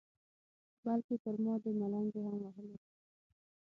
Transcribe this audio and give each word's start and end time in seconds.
بلکې 0.83 1.15
پر 1.23 1.35
ما 1.43 1.53
دې 1.63 1.71
ملنډې 1.79 2.19
هم 2.25 2.37
وهلې. 2.43 2.77